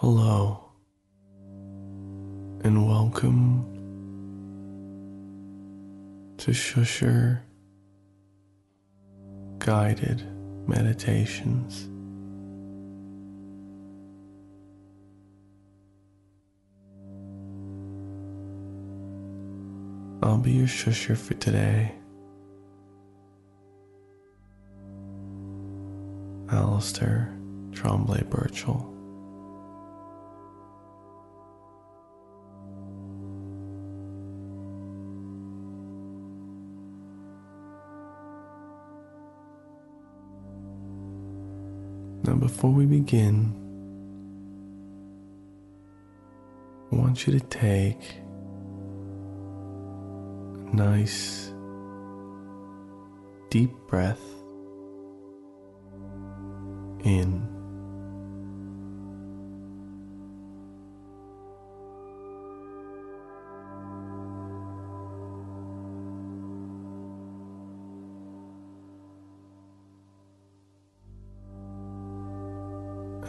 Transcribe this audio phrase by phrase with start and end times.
[0.00, 0.62] Hello,
[2.62, 3.64] and welcome
[6.36, 7.40] to Shusher
[9.58, 10.24] Guided
[10.68, 11.88] Meditations.
[20.22, 21.92] I'll be your shusher for today.
[26.52, 27.36] Alastair
[27.72, 28.97] Tremblay Birchall.
[42.24, 43.54] Now, before we begin,
[46.92, 48.16] I want you to take
[50.72, 51.52] a nice
[53.50, 54.20] deep breath
[57.04, 57.47] in.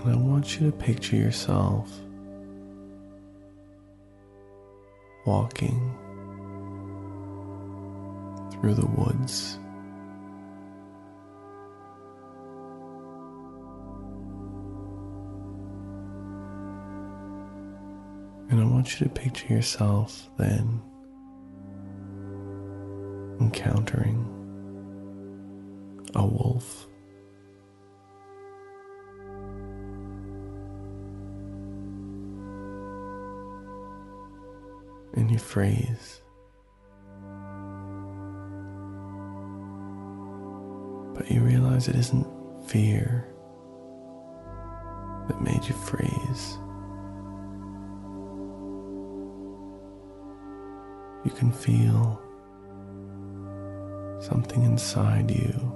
[0.04, 1.92] And I want you to picture yourself
[5.26, 5.96] walking
[8.52, 9.60] through the woods.
[18.50, 20.82] And I want you to picture yourself then
[23.40, 24.26] encountering
[26.16, 26.88] a wolf.
[35.40, 36.22] Freeze.
[41.16, 42.28] But you realize it isn't
[42.68, 43.28] fear
[45.28, 46.58] that made you freeze.
[51.26, 52.22] You can feel
[54.22, 55.69] something inside you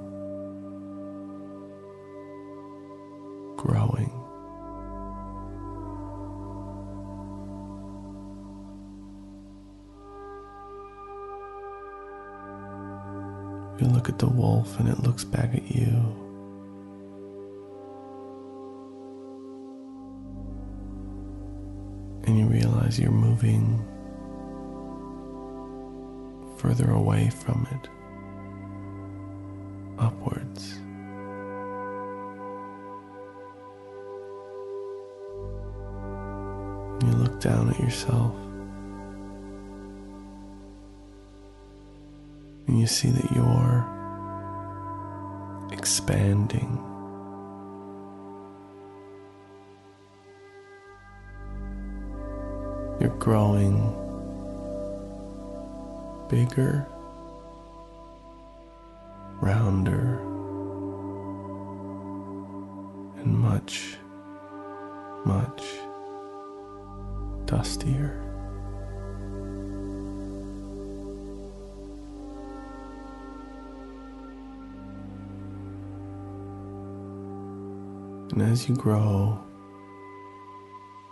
[13.79, 15.89] You look at the wolf and it looks back at you.
[22.25, 23.84] And you realize you're moving
[26.57, 27.89] further away from it,
[30.00, 30.75] upwards.
[37.03, 38.34] You look down at yourself
[42.68, 43.85] and you see that you're
[45.72, 46.79] expanding.
[53.00, 53.91] You're growing
[56.29, 56.88] bigger,
[59.41, 60.19] rounder,
[63.18, 63.97] and much,
[65.25, 65.63] much
[67.46, 68.22] dustier.
[78.33, 79.39] And as you grow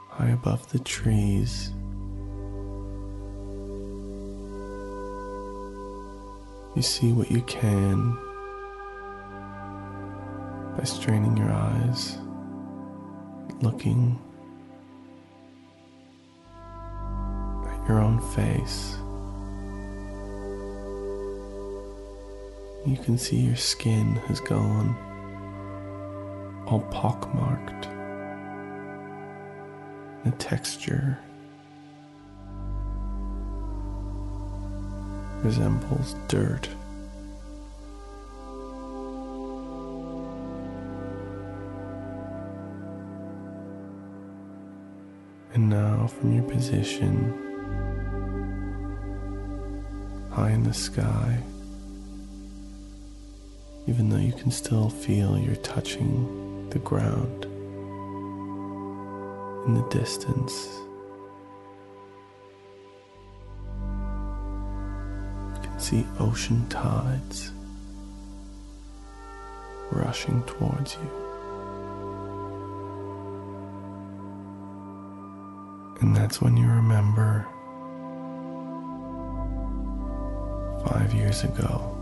[0.09, 1.69] high above the trees,
[6.75, 8.17] you see what you can
[10.75, 12.17] by straining your eyes,
[13.61, 14.19] looking
[17.67, 18.95] at your own face.
[22.87, 25.10] You can see your skin has gone
[26.71, 27.89] all pockmarked.
[30.23, 31.19] The texture
[35.43, 36.69] resembles dirt.
[45.53, 47.37] And now, from your position
[50.31, 51.37] high in the sky,
[53.87, 57.43] even though you can still feel you're touching the ground
[59.67, 60.69] in the distance.
[65.53, 67.51] You can see ocean tides
[69.91, 71.11] rushing towards you.
[75.99, 77.45] And that's when you remember
[80.85, 82.00] five years ago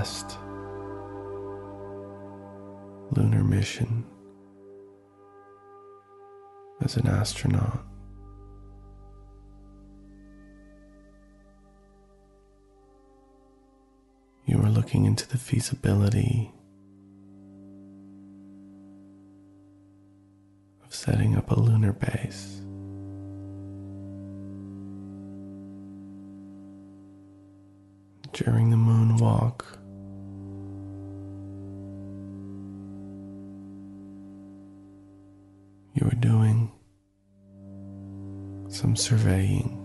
[0.00, 0.38] last
[3.44, 4.02] mission
[6.80, 7.84] as an astronaut.
[14.46, 16.50] You were looking into the feasibility
[20.82, 22.62] of setting up a lunar base.
[28.32, 29.79] During the moonwalk,
[39.00, 39.76] surveying,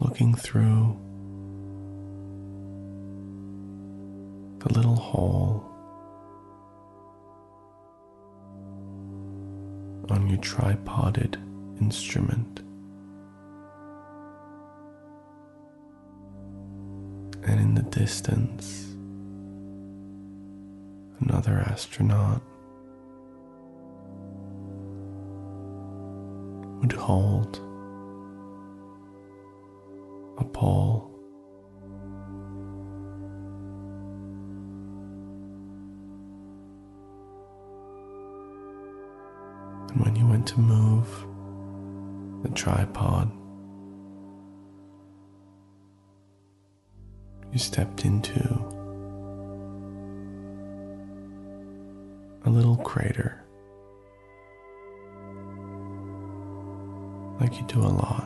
[0.00, 0.98] looking through
[4.60, 5.64] the little hole
[10.08, 11.36] on your tripoded
[11.80, 12.60] instrument.
[17.44, 18.94] And in the distance,
[21.20, 22.40] another astronaut
[26.92, 27.56] would hold
[30.38, 31.08] a pole.
[39.88, 41.06] And when you went to move
[42.42, 43.30] the tripod,
[47.52, 48.40] you stepped into
[52.44, 53.41] a little crater,
[57.42, 58.22] like you do a lot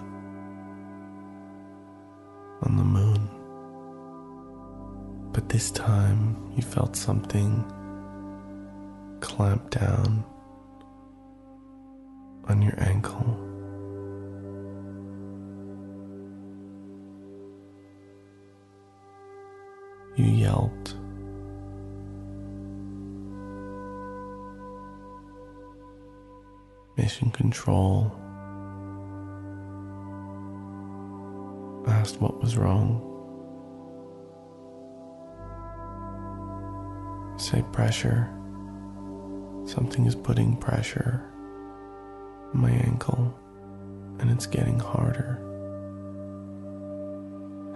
[2.65, 3.31] on the moon.
[5.33, 7.65] But this time you felt something
[9.21, 10.23] clamp down
[12.45, 13.43] on your ankle.
[20.17, 20.95] You yelped.
[26.99, 28.26] Mission Control
[31.87, 33.03] asked what was wrong.
[37.39, 38.31] Say pressure.
[39.67, 41.25] Something is putting pressure
[42.55, 43.35] on my ankle
[44.21, 45.43] and it's getting harder.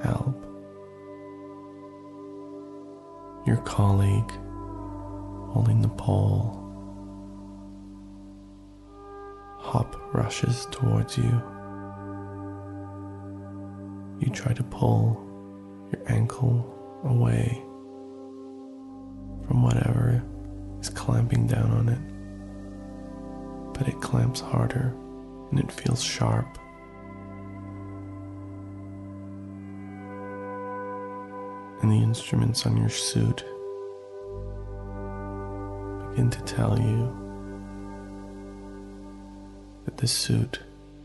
[0.02, 0.36] Help.
[3.46, 4.32] Your colleague
[5.52, 6.60] holding the pole
[9.60, 11.59] hop rushes towards you.
[14.20, 15.18] You try to pull
[15.90, 16.64] your ankle
[17.04, 17.62] away
[19.46, 20.22] from whatever
[20.80, 21.98] is clamping down on it,
[23.78, 24.94] but it clamps harder
[25.50, 26.58] and it feels sharp.
[31.80, 33.42] And the instruments on your suit
[36.10, 37.16] begin to tell you
[39.86, 40.60] that the suit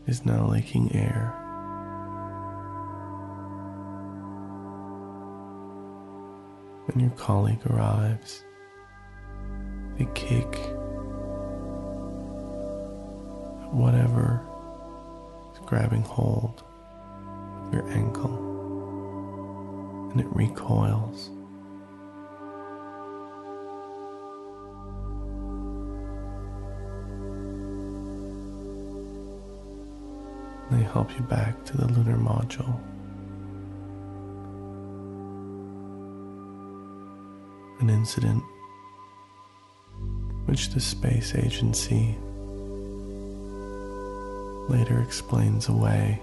[0.06, 1.45] is now leaking air.
[6.86, 8.44] When your colleague arrives,
[9.98, 10.46] they kick
[13.60, 14.40] at whatever
[15.52, 16.62] is grabbing hold
[17.66, 18.46] of your ankle
[20.12, 21.30] and it recoils.
[30.70, 32.80] They help you back to the lunar module.
[37.86, 38.42] An incident
[40.46, 42.16] which the space agency
[44.68, 46.20] later explains away.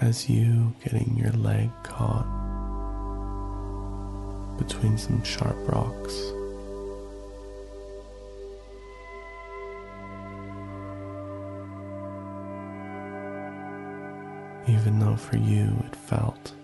[0.00, 2.24] As you getting your leg caught
[4.56, 6.32] between some sharp rocks.
[14.80, 16.54] Even though for you it felt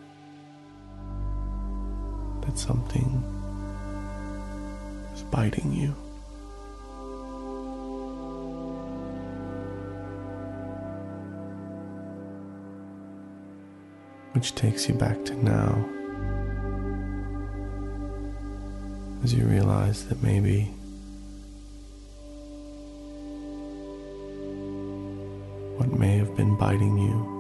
[2.40, 3.23] that something
[5.12, 5.88] was biting you.
[14.32, 15.85] Which takes you back to now
[19.25, 20.62] as you realize that maybe
[25.76, 27.36] what may have been biting you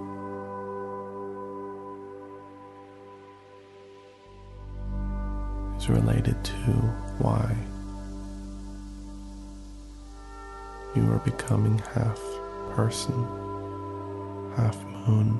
[5.86, 6.72] is related to
[7.18, 7.54] why
[10.94, 12.20] you are becoming half
[12.74, 13.14] person
[14.56, 14.76] half
[15.06, 15.38] moon.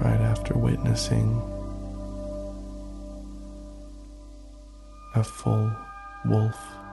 [0.00, 1.40] Right after witnessing
[5.14, 5.70] a full
[6.26, 6.83] wolf.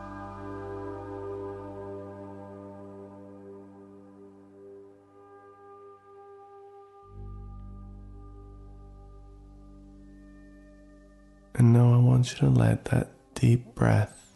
[11.61, 14.33] And now I want you to let that deep breath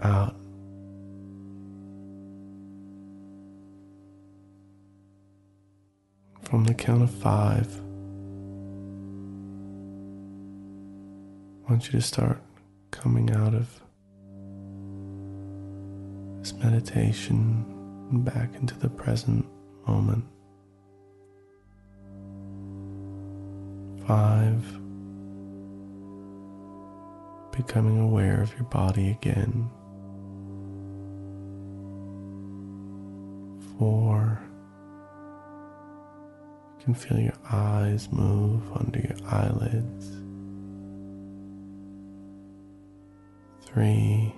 [0.00, 0.34] out.
[6.42, 7.68] From the count of five,
[11.64, 12.42] I want you to start
[12.90, 13.80] coming out of
[16.40, 17.64] this meditation
[18.10, 19.46] and back into the present
[19.86, 20.24] moment.
[24.08, 24.80] Five,
[27.56, 29.70] becoming aware of your body again.
[33.78, 34.40] Four,
[36.78, 40.10] you can feel your eyes move under your eyelids.
[43.62, 44.34] Three,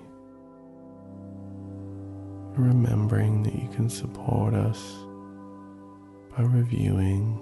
[2.55, 4.95] remembering that you can support us
[6.35, 7.39] by reviewing,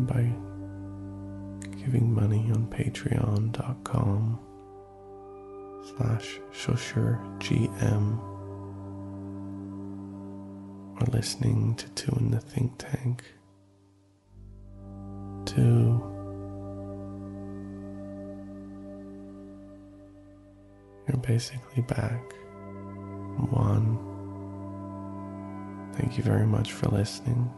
[0.00, 0.32] by
[1.86, 4.40] giving money on patreon.com
[5.96, 8.18] slash shushergm
[11.00, 13.22] or listening to Two in the Think Tank.
[15.44, 16.02] Two,
[21.06, 22.32] you're basically back.
[23.52, 23.96] One,
[25.94, 27.48] thank you very much for listening.